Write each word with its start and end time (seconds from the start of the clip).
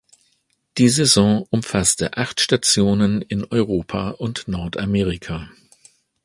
Die 0.79 0.89
Saison 0.89 1.45
umfasste 1.51 2.17
acht 2.17 2.41
Stationen 2.41 3.21
in 3.21 3.45
Europa 3.45 4.09
und 4.09 4.47
Nordamerika. 4.47 5.51